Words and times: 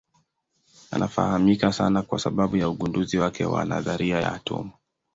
Anafahamika 0.91 1.71
sana 1.73 2.01
kwa 2.01 2.19
sababu 2.19 2.57
ya 2.57 2.69
ugunduzi 2.69 3.17
wake 3.17 3.45
wa 3.45 3.65
nadharia 3.65 4.19
ya 4.19 4.33
atomu. 4.33 4.71